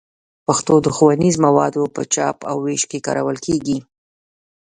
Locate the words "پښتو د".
0.45-0.87